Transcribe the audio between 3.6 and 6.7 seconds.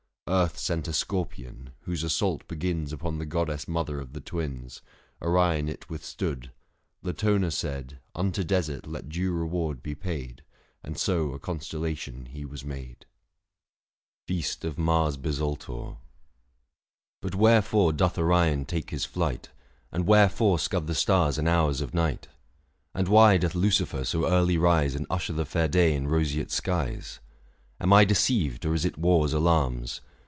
mother of the Twins— Orion it withstood: